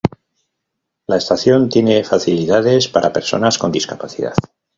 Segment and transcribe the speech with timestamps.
[1.05, 4.33] La estación tiene facilidades para personas con discapacidad.